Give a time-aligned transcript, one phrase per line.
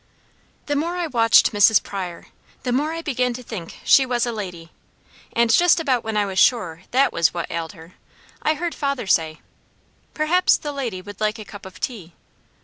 [0.65, 1.83] The more I watched Mrs.
[1.83, 2.29] Pryor,
[2.63, 4.71] the more I began to think she was a lady;
[5.33, 7.93] and just about when I was sure that was what ailed her,
[8.41, 9.41] I heard father say:
[10.15, 12.15] "Perhaps the lady would like a cup of tea."